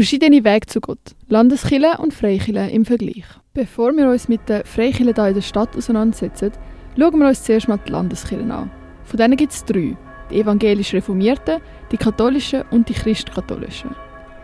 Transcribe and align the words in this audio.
Verschiedene 0.00 0.42
Wege 0.44 0.66
zu 0.66 0.80
Gott, 0.80 1.14
Landeskille 1.28 1.98
und 1.98 2.14
Freikille 2.14 2.70
im 2.70 2.86
Vergleich. 2.86 3.26
Bevor 3.52 3.92
wir 3.92 4.08
uns 4.08 4.30
mit 4.30 4.48
den 4.48 4.64
Freikillen 4.64 5.14
hier 5.14 5.28
in 5.28 5.34
der 5.34 5.42
Stadt 5.42 5.76
auseinandersetzen, 5.76 6.52
schauen 6.98 7.20
wir 7.20 7.28
uns 7.28 7.44
zuerst 7.44 7.68
mal 7.68 7.78
die 7.86 7.92
Landeskirchen 7.92 8.50
an. 8.50 8.70
Von 9.04 9.18
denen 9.18 9.36
gibt 9.36 9.52
es 9.52 9.62
drei. 9.62 9.98
Die 10.30 10.40
evangelisch 10.40 10.94
Reformierten, 10.94 11.60
die 11.92 11.98
katholischen 11.98 12.62
und 12.70 12.88
die 12.88 12.94
christkatholischen. 12.94 13.94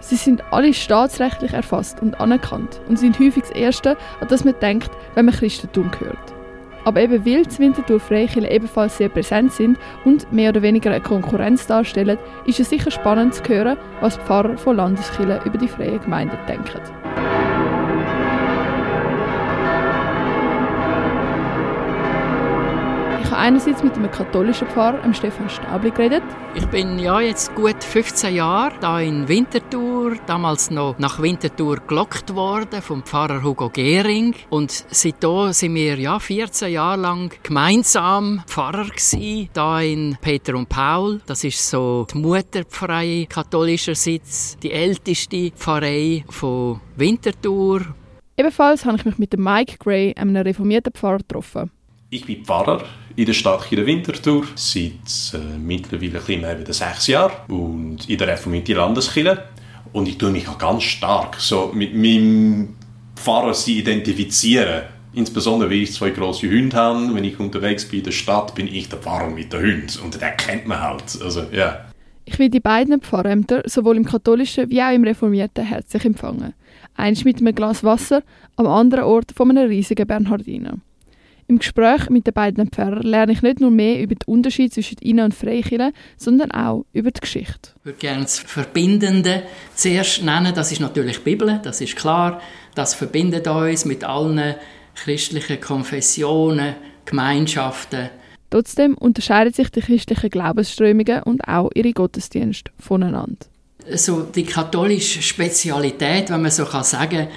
Sie 0.00 0.16
sind 0.16 0.44
alle 0.52 0.74
staatsrechtlich 0.74 1.54
erfasst 1.54 2.02
und 2.02 2.20
anerkannt 2.20 2.82
und 2.90 2.98
sind 2.98 3.18
häufig 3.18 3.44
das 3.44 3.52
Erste, 3.52 3.96
an 4.20 4.28
das 4.28 4.44
man 4.44 4.60
denkt, 4.60 4.90
wenn 5.14 5.24
man 5.24 5.34
Christentum 5.34 5.90
hört. 6.00 6.35
Aber 6.86 7.00
eben 7.00 7.26
weil 7.26 7.42
die 7.42 7.58
Winterthur 7.58 7.98
Freikirchen 7.98 8.44
ebenfalls 8.44 8.96
sehr 8.96 9.08
präsent 9.08 9.52
sind 9.52 9.76
und 10.04 10.32
mehr 10.32 10.50
oder 10.50 10.62
weniger 10.62 10.90
eine 10.92 11.00
Konkurrenz 11.00 11.66
darstellen, 11.66 12.16
ist 12.46 12.60
es 12.60 12.70
sicher 12.70 12.92
spannend 12.92 13.34
zu 13.34 13.42
hören, 13.42 13.76
was 14.00 14.16
die 14.16 14.24
Pfarrer 14.24 14.56
von 14.56 14.76
Landeskirchen 14.76 15.40
über 15.44 15.58
die 15.58 15.66
freien 15.66 16.00
Gemeinden 16.00 16.38
denken. 16.46 16.80
Einerseits 23.46 23.84
mit 23.84 23.94
einem 23.94 24.10
katholischen 24.10 24.66
Pfarrer, 24.66 25.14
Stefan 25.14 25.48
Stabli, 25.48 25.92
geredet. 25.92 26.24
Ich 26.56 26.66
bin 26.66 26.98
ja 26.98 27.20
jetzt 27.20 27.54
gut 27.54 27.84
15 27.84 28.34
Jahre 28.34 28.74
da 28.80 28.98
in 28.98 29.28
Winterthur, 29.28 30.16
damals 30.26 30.72
noch 30.72 30.98
nach 30.98 31.22
Winterthur 31.22 31.76
gelockt 31.86 32.34
worden 32.34 32.82
vom 32.82 33.04
Pfarrer 33.04 33.44
Hugo 33.44 33.70
Gehring. 33.70 34.34
Und 34.50 34.72
seitdem 34.72 35.52
sind 35.52 35.76
wir 35.76 35.96
ja 35.96 36.18
14 36.18 36.72
Jahre 36.72 37.00
lang 37.00 37.32
gemeinsam 37.44 38.42
Pfarrer 38.48 38.86
gewesen, 38.86 39.48
da 39.52 39.80
in 39.80 40.18
Peter 40.20 40.56
und 40.56 40.68
Paul. 40.68 41.20
Das 41.26 41.44
ist 41.44 41.70
so 41.70 42.04
die 42.12 42.18
Mutterpfarrei 42.18 43.28
katholischerseits, 43.28 44.56
die 44.60 44.72
älteste 44.72 45.52
Pfarrei 45.52 46.24
von 46.30 46.80
Winterthur. 46.96 47.82
Ebenfalls 48.36 48.84
habe 48.84 48.96
ich 48.96 49.04
mich 49.04 49.18
mit 49.18 49.38
Mike 49.38 49.76
Gray, 49.78 50.14
einem 50.16 50.34
reformierten 50.34 50.92
Pfarrer, 50.92 51.18
getroffen. 51.18 51.70
Ich 52.16 52.24
bin 52.24 52.46
Pfarrer 52.46 52.82
in 53.14 53.26
der 53.26 53.34
Stadt 53.34 53.70
der 53.70 53.84
Winterthur 53.84 54.46
seit 54.54 55.34
äh, 55.34 55.58
mittlerweile 55.58 56.18
ein 56.26 56.40
mehr 56.40 56.56
als 56.66 56.78
sechs 56.78 57.08
Jahren 57.08 57.32
und 57.48 58.08
in 58.08 58.16
der 58.16 58.28
reformierten 58.28 58.74
Landeskirche. 58.74 59.44
Und 59.92 60.08
ich 60.08 60.16
tue 60.16 60.30
mich 60.30 60.48
auch 60.48 60.56
ganz 60.56 60.84
stark 60.84 61.36
so 61.38 61.72
mit 61.74 61.94
meinem 61.94 62.74
Pfarrer 63.16 63.54
identifizieren. 63.66 64.84
Insbesondere, 65.12 65.68
weil 65.68 65.82
ich 65.82 65.92
zwei 65.92 66.08
große 66.08 66.48
Hunde 66.48 66.74
habe. 66.74 67.14
Wenn 67.14 67.24
ich 67.24 67.38
unterwegs 67.38 67.86
bin 67.86 67.98
in 67.98 68.06
der 68.06 68.12
Stadt, 68.12 68.54
bin 68.54 68.66
ich 68.66 68.88
der 68.88 68.98
Pfarrer 68.98 69.28
mit 69.28 69.52
den 69.52 69.60
Hunden. 69.60 70.02
Und 70.02 70.14
den 70.14 70.36
kennt 70.38 70.66
man 70.66 70.80
halt. 70.80 71.18
Also, 71.22 71.44
ja. 71.52 71.84
Ich 72.24 72.38
will 72.38 72.48
die 72.48 72.60
beiden 72.60 73.02
Pfarrämter 73.02 73.62
sowohl 73.66 73.98
im 73.98 74.06
katholischen 74.06 74.70
wie 74.70 74.82
auch 74.82 74.94
im 74.94 75.04
reformierten 75.04 75.66
herzlich 75.66 76.06
empfangen. 76.06 76.54
Eins 76.94 77.24
mit 77.24 77.40
einem 77.40 77.54
Glas 77.54 77.84
Wasser, 77.84 78.22
am 78.56 78.66
anderen 78.66 79.04
Ort 79.04 79.32
von 79.36 79.50
einem 79.50 79.68
riesigen 79.68 80.06
Bernhardiner. 80.06 80.78
Im 81.48 81.60
Gespräch 81.60 82.10
mit 82.10 82.26
den 82.26 82.34
beiden 82.34 82.68
Pfarrern 82.70 83.02
lerne 83.02 83.32
ich 83.32 83.42
nicht 83.42 83.60
nur 83.60 83.70
mehr 83.70 84.02
über 84.02 84.16
den 84.16 84.26
Unterschied 84.26 84.74
zwischen 84.74 84.98
Innen- 84.98 85.26
und 85.26 85.34
Freikirche, 85.34 85.92
sondern 86.16 86.50
auch 86.50 86.86
über 86.92 87.12
die 87.12 87.20
Geschichte. 87.20 87.70
Ich 87.78 87.84
würde 87.84 87.98
gerne 87.98 88.22
das 88.22 88.40
Verbindende 88.40 89.44
zuerst 89.74 90.24
nennen. 90.24 90.52
Das 90.54 90.72
ist 90.72 90.80
natürlich 90.80 91.18
die 91.18 91.22
Bibel, 91.22 91.60
das 91.62 91.80
ist 91.80 91.94
klar. 91.94 92.40
Das 92.74 92.94
verbindet 92.94 93.46
uns 93.46 93.84
mit 93.84 94.02
allen 94.02 94.56
christlichen 94.96 95.60
Konfessionen, 95.60 96.74
Gemeinschaften. 97.04 98.10
Trotzdem 98.50 98.94
unterscheiden 98.94 99.52
sich 99.52 99.70
die 99.70 99.80
christlichen 99.80 100.30
Glaubensströmungen 100.30 101.22
und 101.22 101.46
auch 101.46 101.70
ihre 101.74 101.92
Gottesdienste 101.92 102.72
voneinander. 102.78 103.46
So 103.94 104.22
die 104.22 104.44
katholische 104.44 105.22
Spezialität, 105.22 106.30
wenn 106.30 106.42
man 106.42 106.50
so 106.50 106.64
sagen 106.64 107.10
kann, 107.10 107.28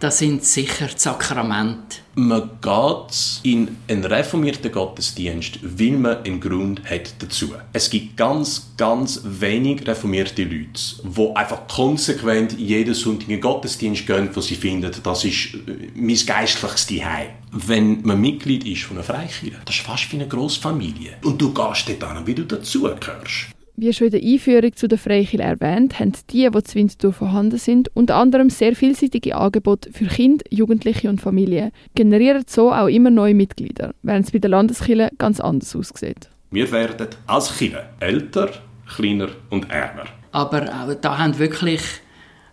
das 0.00 0.18
sind 0.18 0.44
sicher 0.44 0.86
die 0.86 0.98
Sakramente. 0.98 1.98
Man 2.14 2.50
geht 2.60 3.40
in 3.42 3.76
einen 3.86 4.04
reformierten 4.04 4.72
Gottesdienst, 4.72 5.60
weil 5.62 5.92
man 5.92 6.24
einen 6.24 6.40
Grund 6.40 6.82
hat 6.88 7.14
dazu. 7.18 7.54
Es 7.72 7.90
gibt 7.90 8.16
ganz, 8.16 8.72
ganz 8.76 9.20
wenig 9.24 9.86
reformierte 9.86 10.42
Leute, 10.42 10.80
die 11.04 11.36
einfach 11.36 11.68
konsequent 11.68 12.58
jeden 12.58 12.94
Sonntag 12.94 13.28
in 13.28 13.36
den 13.36 13.40
Gottesdienst 13.40 14.06
gehen, 14.06 14.30
wo 14.32 14.40
sie 14.40 14.56
finden, 14.56 14.90
das 15.02 15.24
ist 15.24 15.54
äh, 15.54 15.90
mein 15.94 16.18
geistliches 16.26 16.86
Zuhause. 16.86 17.28
Wenn 17.52 18.02
man 18.02 18.20
Mitglied 18.20 18.66
ist 18.66 18.82
von 18.82 18.96
einer 18.96 19.04
Freikirche, 19.04 19.60
das 19.64 19.76
ist 19.76 19.84
fast 19.84 20.10
wie 20.12 20.16
eine 20.16 20.28
Grossfamilie. 20.28 21.18
Und 21.22 21.40
du 21.40 21.52
gehst 21.52 21.88
dort 21.88 22.04
an, 22.04 22.26
wie 22.26 22.34
du 22.34 22.44
dazugehörst. 22.44 23.59
Wie 23.82 23.94
schon 23.94 24.08
in 24.08 24.10
der 24.10 24.22
Einführung 24.22 24.76
zu 24.76 24.88
der 24.88 24.98
Freikirche 24.98 25.42
erwähnt, 25.42 25.98
haben 25.98 26.12
die, 26.28 26.50
die 26.50 26.62
zu 26.64 26.74
Winterthur 26.74 27.14
vorhanden 27.14 27.56
sind, 27.56 27.88
unter 27.96 28.16
anderem 28.16 28.50
sehr 28.50 28.76
vielseitige 28.76 29.34
Angebote 29.34 29.90
für 29.90 30.04
Kinder, 30.04 30.44
Jugendliche 30.50 31.08
und 31.08 31.18
Familien, 31.18 31.72
generieren 31.94 32.44
so 32.46 32.74
auch 32.74 32.88
immer 32.88 33.08
neue 33.08 33.32
Mitglieder, 33.32 33.94
während 34.02 34.26
es 34.26 34.32
bei 34.32 34.38
der 34.38 34.50
Landeskirche 34.50 35.08
ganz 35.16 35.40
anders 35.40 35.74
aussieht. 35.74 36.28
Wir 36.50 36.70
werden 36.72 37.08
als 37.26 37.56
Kirche 37.56 37.88
älter, 38.00 38.50
kleiner 38.86 39.28
und 39.48 39.70
ärmer. 39.70 40.04
Aber 40.32 40.60
auch 40.64 40.92
da 41.00 41.16
haben 41.16 41.38
wirklich 41.38 41.80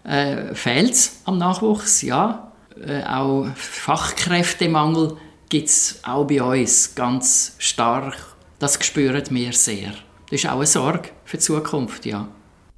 äh, 0.06 0.56
fehlt 0.56 1.12
am 1.26 1.40
Nachwuchs, 1.40 2.04
ja. 2.04 2.54
Äh, 2.82 3.04
auch 3.04 3.48
Fachkräftemangel 3.54 5.18
gibt 5.50 5.68
es 5.68 6.00
auch 6.04 6.26
bei 6.26 6.42
uns 6.42 6.96
ganz 6.96 7.58
stark. 7.58 8.16
Das 8.60 8.80
spüren 8.82 9.24
wir 9.30 9.52
sehr. 9.52 9.92
Das 10.30 10.44
ist 10.44 10.50
auch 10.50 10.58
eine 10.58 10.66
Sorge 10.66 11.10
für 11.24 11.38
die 11.38 11.44
Zukunft, 11.44 12.06
ja. 12.06 12.28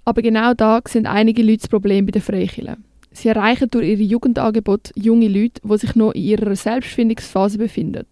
Aber 0.06 0.22
genau 0.22 0.54
da 0.54 0.82
sind 0.88 1.08
einige 1.08 1.42
Leute 1.44 1.60
das 1.60 1.68
Problem 1.68 2.06
bei 2.06 2.12
den 2.12 2.22
Freikirchen. 2.22 2.84
Sie 3.12 3.28
erreichen 3.28 3.70
durch 3.72 3.88
ihre 3.88 4.02
Jugendangebot 4.02 4.92
junge 4.96 5.28
Leute, 5.28 5.62
die 5.64 5.78
sich 5.78 5.96
noch 5.96 6.12
in 6.12 6.22
ihrer 6.22 6.56
Selbstfindungsphase 6.56 7.58
befinden. 7.58 8.06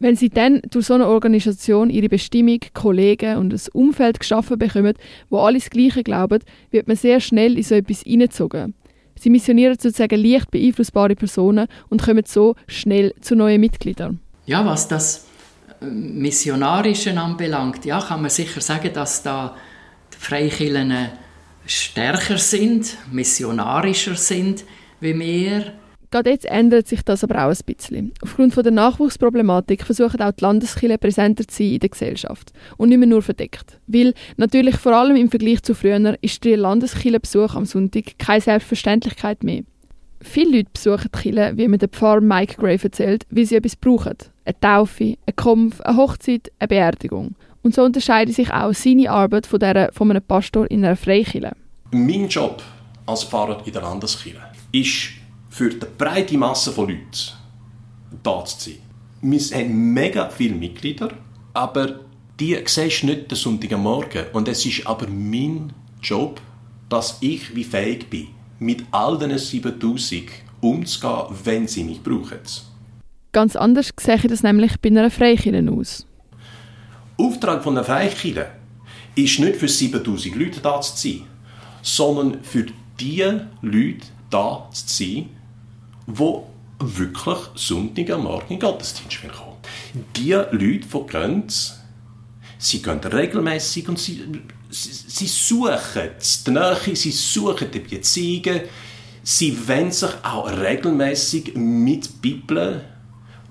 Wenn 0.00 0.16
sie 0.16 0.28
dann 0.28 0.60
durch 0.70 0.86
so 0.86 0.94
eine 0.94 1.06
Organisation 1.06 1.88
ihre 1.88 2.08
Bestimmung, 2.08 2.58
Kollegen 2.72 3.36
und 3.36 3.52
ein 3.52 3.60
Umfeld 3.72 4.20
geschaffen 4.20 4.58
bekommen, 4.58 4.94
wo 5.30 5.38
alles 5.38 5.70
Gleiche 5.70 6.02
glauben, 6.02 6.40
wird 6.70 6.88
man 6.88 6.96
sehr 6.96 7.20
schnell 7.20 7.56
in 7.56 7.62
so 7.62 7.74
etwas 7.74 8.00
hineingezogen. 8.02 8.74
Sie 9.18 9.30
missionieren 9.30 9.78
sozusagen 9.78 10.20
leicht 10.20 10.50
beeinflussbare 10.50 11.14
Personen 11.14 11.68
und 11.88 12.02
kommen 12.02 12.24
so 12.26 12.56
schnell 12.66 13.14
zu 13.20 13.36
neuen 13.36 13.60
Mitgliedern. 13.60 14.20
Ja, 14.46 14.66
was 14.66 14.88
das 14.88 15.26
Missionarischen 15.84 17.18
anbelangt, 17.18 17.84
ja, 17.84 18.00
kann 18.00 18.22
man 18.22 18.30
sicher 18.30 18.60
sagen, 18.60 18.92
dass 18.92 19.22
da 19.22 19.56
die 20.12 20.18
Freikirchen 20.18 20.92
stärker 21.66 22.38
sind, 22.38 22.96
missionarischer 23.10 24.16
sind 24.16 24.64
wie 25.00 25.18
wir. 25.18 25.72
Gerade 26.10 26.30
jetzt 26.30 26.46
ändert 26.46 26.86
sich 26.86 27.02
das 27.02 27.24
aber 27.24 27.44
auch 27.44 27.50
ein 27.50 27.58
bisschen. 27.66 28.12
Aufgrund 28.22 28.56
der 28.56 28.70
Nachwuchsproblematik 28.70 29.82
versuchen 29.82 30.22
auch 30.22 30.30
die 30.30 30.44
Landeskirchen 30.44 30.98
präsenter 30.98 31.46
zu 31.48 31.56
sein 31.56 31.72
in 31.72 31.80
der 31.80 31.88
Gesellschaft 31.88 32.52
und 32.76 32.90
nicht 32.90 32.98
mehr 32.98 33.08
nur 33.08 33.22
verdeckt. 33.22 33.80
Weil 33.88 34.14
natürlich 34.36 34.76
vor 34.76 34.92
allem 34.92 35.16
im 35.16 35.28
Vergleich 35.28 35.62
zu 35.64 35.74
früher 35.74 36.16
ist 36.20 36.44
der 36.44 36.56
Landeskirchenbesuch 36.56 37.56
am 37.56 37.64
Sonntag 37.64 38.16
keine 38.18 38.40
Selbstverständlichkeit 38.40 39.42
mehr. 39.42 39.64
Viele 40.20 40.58
Leute 40.58 40.70
besuchen 40.72 41.10
die 41.14 41.20
Kirche, 41.20 41.52
wie 41.56 41.68
mir 41.68 41.78
der 41.78 41.88
Pfarrer 41.88 42.20
Mike 42.20 42.56
Gray 42.56 42.78
erzählt, 42.82 43.26
weil 43.30 43.44
sie 43.44 43.56
etwas 43.56 43.76
brauchen. 43.76 44.16
Eine 44.44 44.60
Taufe, 44.60 45.16
ein 45.26 45.36
Kampf, 45.36 45.80
eine 45.80 45.96
Hochzeit, 45.96 46.50
eine 46.58 46.68
Beerdigung. 46.68 47.34
Und 47.62 47.74
so 47.74 47.82
unterscheidet 47.82 48.34
sich 48.34 48.50
auch 48.52 48.74
seine 48.74 49.10
Arbeit 49.10 49.46
von 49.46 49.58
der 49.58 49.90
von 49.92 50.10
einem 50.10 50.22
Pastor 50.22 50.70
in 50.70 50.84
einer 50.84 50.96
Freikirche. 50.96 51.52
Mein 51.90 52.28
Job 52.28 52.62
als 53.06 53.24
Pfarrer 53.24 53.62
in 53.66 53.72
der 53.72 53.82
Landeskirche 53.82 54.40
ist, 54.72 55.10
für 55.50 55.70
die 55.70 55.86
breite 55.96 56.36
Masse 56.36 56.72
von 56.72 56.88
Leuten 56.88 57.10
da 58.22 58.44
zu 58.44 58.70
sein. 58.70 58.78
Wir 59.22 59.38
haben 59.38 59.92
mega 59.92 60.28
viele 60.28 60.54
Mitglieder, 60.54 61.10
aber 61.52 62.00
die 62.40 62.58
siehst 62.66 63.02
du 63.02 63.06
nicht 63.06 63.30
den 63.30 63.36
Sonntagmorgen. 63.36 64.26
Und 64.32 64.48
es 64.48 64.66
ist 64.66 64.86
aber 64.86 65.06
mein 65.06 65.72
Job, 66.02 66.40
dass 66.88 67.18
ich 67.20 67.54
wie 67.54 67.64
fähig 67.64 68.10
bin, 68.10 68.28
mit 68.58 68.84
all 68.90 69.18
diesen 69.18 69.38
7000 69.38 70.24
umzugehen, 70.60 71.24
wenn 71.44 71.68
sie 71.68 71.84
mich 71.84 72.02
brauchen. 72.02 72.38
Ganz 73.32 73.56
anders 73.56 73.90
sehe 73.98 74.16
ich 74.16 74.22
das 74.22 74.42
nämlich 74.42 74.80
bei 74.80 74.88
einer 74.88 75.10
Freikirche 75.10 75.70
aus. 75.70 76.06
Auftrag 77.18 77.62
von 77.62 77.76
einer 77.76 77.84
Freikirche 77.84 78.46
ist 79.14 79.38
nicht 79.38 79.56
für 79.56 79.68
7000 79.68 80.36
Leute 80.36 80.60
da 80.60 80.80
zu 80.80 80.96
sein, 80.96 81.22
sondern 81.82 82.42
für 82.42 82.66
die 82.98 83.24
Leute 83.62 84.06
da 84.30 84.68
zu 84.72 84.84
sein, 84.86 85.28
die 86.06 86.36
wirklich 86.78 87.38
Sonntag 87.54 88.10
am 88.10 88.24
Morgen 88.24 88.54
in 88.54 88.58
den 88.58 88.68
Gottesdienst 88.68 89.20
kommen. 89.32 89.56
Die 90.16 90.32
Leute, 90.32 90.56
die 90.58 91.06
gehen, 91.08 91.44
sie 92.64 92.82
gehen 92.82 92.98
regelmäßig 92.98 93.88
und 93.88 93.98
sie 93.98 94.24
sie 94.70 95.26
suchen 95.26 96.10
die 96.46 96.50
Nähe, 96.50 96.96
sie 96.96 97.10
suchen 97.12 97.70
die 97.70 97.80
Beziehungen, 97.80 98.62
sie 99.22 99.68
wollen 99.68 99.92
sich 99.92 100.10
auch 100.22 100.50
regelmäßig 100.50 101.54
mit 101.54 102.20
Bibel 102.20 102.84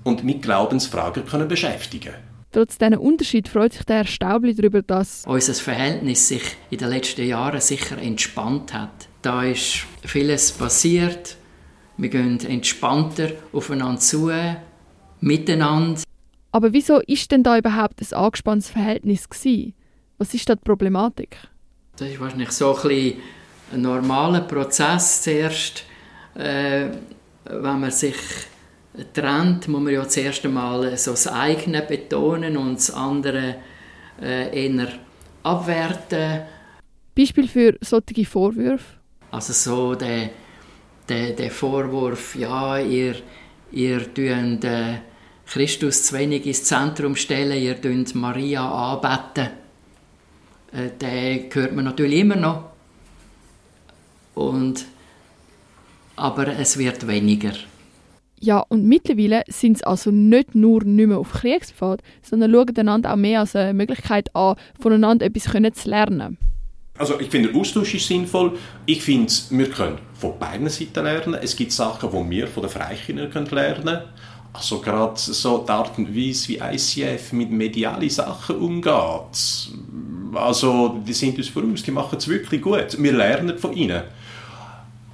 und 0.02 0.24
mit 0.24 0.42
Glaubensfragen 0.42 1.24
können 1.24 1.48
beschäftigen 1.48 2.14
Trotz 2.54 2.78
diesen 2.78 2.94
Unterschied 2.98 3.48
freut 3.48 3.72
sich 3.72 3.82
der 3.82 3.96
Herr 3.96 4.04
Staubli 4.06 4.54
darüber, 4.54 4.80
dass 4.80 5.24
unser 5.26 5.54
Verhältnis 5.54 6.28
sich 6.28 6.42
in 6.70 6.78
den 6.78 6.88
letzten 6.88 7.26
Jahren 7.26 7.60
sicher 7.60 7.98
entspannt 7.98 8.72
hat. 8.72 9.08
Da 9.22 9.42
ist 9.42 9.84
vieles 10.04 10.52
passiert. 10.52 11.36
Wir 11.96 12.10
gehen 12.10 12.38
entspannter 12.46 13.30
aufeinander 13.52 13.98
zu, 13.98 14.30
miteinander. 15.20 16.03
Aber 16.54 16.72
wieso 16.72 17.00
ist 17.00 17.32
denn 17.32 17.42
da 17.42 17.58
überhaupt 17.58 18.00
ein 18.00 18.16
angespanntes 18.16 18.70
Verhältnis 18.70 19.28
gewesen? 19.28 19.74
Was 20.18 20.32
ist 20.34 20.48
da 20.48 20.54
die 20.54 20.60
Problematik? 20.62 21.36
Das 21.96 22.08
ist 22.08 22.20
wahrscheinlich 22.20 22.52
so 22.52 22.78
ein, 22.78 23.14
ein 23.72 23.82
normaler 23.82 24.42
Prozess 24.42 25.22
zuerst. 25.22 25.82
Äh, 26.36 26.90
wenn 27.46 27.80
man 27.80 27.90
sich 27.90 28.14
trennt, 29.12 29.66
muss 29.66 29.82
man 29.82 29.94
ja 29.94 30.06
zuerst 30.06 30.44
einmal 30.44 30.96
so 30.96 31.10
das 31.10 31.26
eigene 31.26 31.82
betonen 31.82 32.56
und 32.56 32.76
das 32.76 32.92
andere 32.92 33.56
äh, 34.22 34.66
eher 34.66 34.92
abwerten. 35.42 36.42
Beispiel 37.16 37.48
für 37.48 37.76
solche 37.80 38.24
Vorwürfe? 38.24 39.00
Also 39.32 39.52
so 39.52 39.96
der, 39.96 40.30
der, 41.08 41.32
der 41.32 41.50
Vorwurf, 41.50 42.36
ja, 42.36 42.78
ihr, 42.78 43.16
ihr 43.72 44.04
tut 44.14 44.62
äh, 44.62 45.00
Christus 45.46 46.04
zu 46.04 46.14
wenig 46.16 46.46
ins 46.46 46.64
Zentrum 46.64 47.16
stellen, 47.16 47.62
ihr 47.62 47.80
tut 47.80 48.14
Maria 48.14 48.68
anbeten. 48.68 49.50
Äh, 50.72 50.90
den 51.00 51.52
hört 51.52 51.74
man 51.74 51.84
natürlich 51.84 52.20
immer 52.20 52.36
noch. 52.36 52.64
Und, 54.34 54.84
aber 56.16 56.48
es 56.48 56.76
wird 56.76 57.06
weniger. 57.06 57.52
Ja, 58.40 58.58
und 58.68 58.84
mittlerweile 58.84 59.42
sind 59.48 59.78
sie 59.78 59.86
also 59.86 60.10
nicht 60.10 60.54
nur 60.54 60.84
nicht 60.84 61.06
mehr 61.06 61.18
auf 61.18 61.32
Kriegspfad, 61.32 62.02
sondern 62.20 62.52
schauen 62.52 62.76
einander 62.76 63.12
auch 63.12 63.16
mehr 63.16 63.40
als 63.40 63.56
eine 63.56 63.72
Möglichkeit 63.72 64.34
an, 64.34 64.56
voneinander 64.78 65.24
etwas 65.24 65.44
zu 65.44 65.88
lernen. 65.88 66.36
Also 66.98 67.18
ich 67.18 67.28
finde, 67.28 67.50
der 67.50 67.60
Austausch 67.60 67.94
ist 67.94 68.06
sinnvoll. 68.06 68.56
Ich 68.86 69.02
finde, 69.02 69.32
wir 69.50 69.68
können 69.68 69.98
von 70.12 70.38
beiden 70.38 70.68
Seiten 70.68 71.04
lernen. 71.04 71.34
Es 71.42 71.56
gibt 71.56 71.72
Sachen, 71.72 72.10
die 72.10 72.30
wir 72.30 72.46
von 72.46 72.62
den 72.62 72.70
Freikindern 72.70 73.46
lernen 73.50 73.84
können. 73.84 74.02
Also 74.54 74.80
gerade 74.80 75.18
so 75.18 75.58
die 75.58 75.70
Art 75.70 75.98
und 75.98 76.16
Weise, 76.16 76.48
wie 76.48 76.58
ICF 76.58 77.32
mit 77.32 77.50
medialen 77.50 78.08
Sachen 78.08 78.56
umgeht. 78.56 79.72
Also 80.32 81.00
die 81.04 81.12
sind 81.12 81.36
uns 81.36 81.48
voraus, 81.48 81.82
die 81.82 81.90
machen 81.90 82.18
es 82.18 82.28
wirklich 82.28 82.62
gut. 82.62 82.96
Wir 82.98 83.12
lernen 83.12 83.58
von 83.58 83.72
ihnen. 83.72 84.02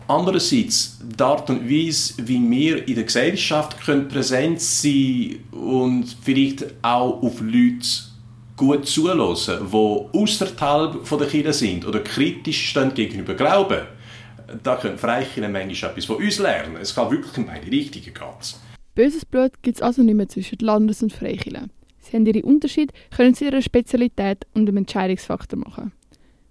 Andererseits 0.06 0.98
die 1.00 1.22
Art 1.22 1.48
und 1.48 1.70
Weise, 1.70 2.14
wie 2.18 2.50
wir 2.50 2.86
in 2.86 2.96
der 2.96 3.04
Gesellschaft 3.04 3.82
können 3.82 4.08
präsent 4.08 4.60
sein 4.60 5.38
und 5.52 6.16
vielleicht 6.22 6.66
auch 6.82 7.22
auf 7.22 7.40
Leute 7.40 7.86
gut 8.58 8.86
zulassen, 8.86 9.70
die 9.72 10.18
außerhalb 10.18 11.08
der 11.18 11.26
Kirche 11.28 11.52
sind 11.54 11.86
oder 11.86 12.00
kritisch 12.00 12.68
stehen 12.68 12.92
gegenüber 12.92 13.32
Glauben. 13.32 13.86
Da 14.62 14.76
können 14.76 14.98
Freikirchen 14.98 15.50
manchmal 15.50 15.92
etwas 15.92 16.04
von 16.04 16.16
uns 16.16 16.38
lernen. 16.38 16.76
Es 16.78 16.94
kann 16.94 17.10
wirklich 17.10 17.38
in 17.38 17.46
beide 17.46 17.70
Richtungen 17.70 18.04
gehen. 18.04 18.69
Böses 18.94 19.24
Blut 19.24 19.62
gibt 19.62 19.76
es 19.76 19.82
also 19.82 20.02
nicht 20.02 20.16
mehr 20.16 20.28
zwischen 20.28 20.58
Landes- 20.60 21.02
und 21.02 21.12
Freikirchen. 21.12 21.70
Sie 22.00 22.16
haben 22.16 22.26
ihre 22.26 22.42
Unterschiede, 22.42 22.92
können 23.14 23.34
zu 23.34 23.44
ihrer 23.44 23.62
Spezialität 23.62 24.46
und 24.52 24.68
einem 24.68 24.78
Entscheidungsfaktor 24.78 25.58
machen. 25.58 25.92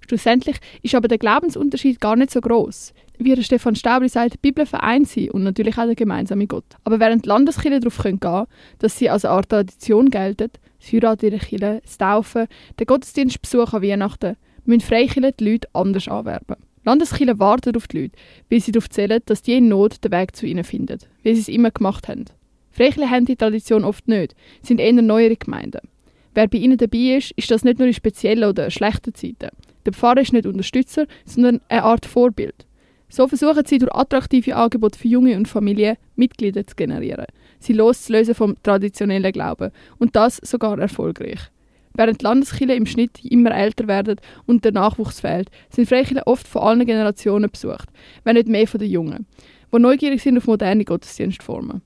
Schlussendlich 0.08 0.58
ist 0.82 0.96
aber 0.96 1.08
der 1.08 1.18
Glaubensunterschied 1.18 2.00
gar 2.00 2.16
nicht 2.16 2.32
so 2.32 2.42
groß. 2.42 2.94
Wie 3.20 3.36
der 3.36 3.44
Stefan 3.44 3.76
Staubli 3.76 4.10
sagt, 4.10 4.36
die 4.36 4.38
Bibel 4.38 4.66
vereint 4.66 5.08
sie 5.08 5.30
und 5.30 5.44
natürlich 5.44 5.78
auch 5.78 5.86
der 5.86 5.96
gemeinsame 5.96 6.48
Gott. 6.48 6.66
Aber 6.86 7.00
während 7.00 7.26
Landeskirchen 7.26 7.82
darauf 7.82 8.02
gehen 8.02 8.20
können, 8.20 8.48
dass 8.80 8.98
sie 8.98 9.10
als 9.10 9.26
eine 9.26 9.36
Art 9.36 9.50
Tradition 9.50 10.10
gelten, 10.10 10.50
das 10.80 10.94
Heiraten 10.94 11.26
in 11.26 11.32
der 11.32 11.40
Kirche, 11.40 11.82
das 11.84 11.98
Taufen, 11.98 12.48
der 12.80 12.86
Gottesdienstbesuch 12.86 13.74
an 13.74 13.84
Weihnachten, 13.84 14.38
müssen 14.64 14.82
Freikirchen 14.82 15.34
die 15.40 15.52
Leute 15.52 15.68
anders 15.74 16.08
anwerben. 16.08 16.56
Landeskirchen 16.90 17.38
warten 17.38 17.76
auf 17.76 17.88
die 17.88 18.02
Leute, 18.02 18.16
weil 18.50 18.62
sie 18.62 18.72
darauf 18.72 18.90
zählen, 18.90 19.22
dass 19.28 19.44
die 19.44 19.54
in 19.54 19.68
Not 19.68 20.04
den 20.04 20.12
Weg 20.12 20.36
zu 20.36 20.48
ihnen 20.48 20.64
finden, 20.64 20.98
wie 21.22 21.36
sie 21.36 21.42
es 21.42 21.48
immer 21.48 21.70
gemacht 21.70 22.08
haben. 22.08 22.26
Freikirchen 22.72 23.12
haben 23.12 23.26
die 23.26 23.36
Tradition 23.36 23.84
oft 23.84 24.08
nicht, 24.08 24.36
sind 24.64 24.80
eher 24.80 24.94
neuere 24.94 25.36
Gemeinden. 25.36 25.88
Wer 26.34 26.48
bei 26.48 26.58
ihnen 26.58 26.78
dabei 26.78 27.18
ist, 27.18 27.32
ist 27.32 27.52
das 27.52 27.64
nicht 27.64 27.78
nur 27.78 27.88
in 27.88 27.94
speziellen 27.94 28.50
oder 28.50 28.72
schlechten 28.72 29.14
Zeiten. 29.14 29.50
Der 29.86 29.94
Pfarrer 29.94 30.22
ist 30.22 30.34
nicht 30.34 30.48
Unterstützer, 30.48 31.06
sondern 31.26 31.62
eine 31.70 31.84
Art 31.84 32.08
Vorbild. 32.08 32.66
So 33.08 33.28
versuchen 33.28 33.66
sie 33.66 33.78
durch 33.78 33.94
attraktive 33.94 34.56
Angebote 34.56 34.98
für 34.98 35.08
Junge 35.08 35.38
und 35.38 35.48
Familien 35.48 35.98
Mitglieder 36.16 36.66
zu 36.66 36.76
generieren, 36.76 37.26
sie 37.60 37.74
loszulösen 37.74 38.34
vom 38.34 38.56
traditionellen 38.64 39.32
Glauben 39.32 39.72
und 40.00 40.16
das 40.16 40.38
sogar 40.38 40.80
erfolgreich. 40.80 41.52
Während 41.94 42.22
die 42.22 42.64
im 42.76 42.86
Schnitt 42.86 43.24
immer 43.24 43.52
älter 43.52 43.88
werden 43.88 44.18
und 44.46 44.64
der 44.64 44.72
Nachwuchs 44.72 45.20
fehlt, 45.20 45.50
sind 45.70 45.90
Freikirchen 45.90 46.24
oft 46.26 46.48
von 46.48 46.62
allen 46.62 46.86
Generationen 46.86 47.50
besucht, 47.50 47.90
wenn 48.24 48.36
nicht 48.36 48.48
mehr 48.48 48.68
von 48.68 48.80
den 48.80 48.90
Jungen, 48.90 49.26
die 49.74 49.80
neugierig 49.80 50.22
sind 50.22 50.38
auf 50.38 50.48
moderne 50.48 50.86
Gottesdienstformen. 50.86 51.82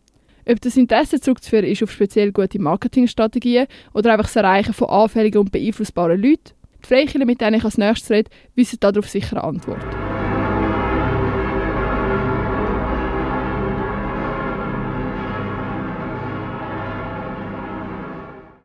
Ob 0.45 0.59
das 0.59 0.75
Interesse 0.75 1.21
zurückzuführen 1.21 1.65
ist 1.65 1.83
auf 1.83 1.91
speziell 1.91 2.31
gute 2.31 2.59
Marketingstrategien 2.59 3.67
oder 3.93 4.11
einfach 4.11 4.25
das 4.25 4.35
Erreichen 4.35 4.73
von 4.73 4.89
anfälligen 4.89 5.39
und 5.39 5.51
beeinflussbaren 5.51 6.21
Leuten, 6.21 6.53
die 6.83 6.87
Freikirchen, 6.87 7.25
mit 7.25 7.39
denen 7.39 7.55
ich 7.55 7.63
als 7.63 7.77
nächstes 7.77 8.11
rede, 8.11 8.29
wissen 8.55 8.79
darauf 8.81 9.09
sicher 9.09 9.37
eine 9.37 9.45
Antwort. 9.45 10.12